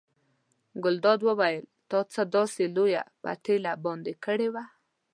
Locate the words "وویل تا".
1.27-1.99